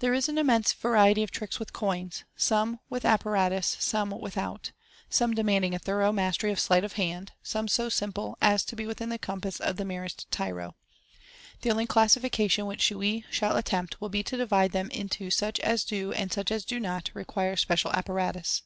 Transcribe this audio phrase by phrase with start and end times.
[0.00, 2.10] Thbrk is an immense variety of tricks with coin—
[2.50, 4.70] some with appa ratus, some without j
[5.10, 8.74] some demanding a thorough mastery of sleight of hand j some so simple as to
[8.74, 10.74] be within the compass of the merest tyro.
[11.60, 15.84] The only classification which we shall attempt will be to divide them into such as
[15.84, 18.62] do and such as do not require special apparatus.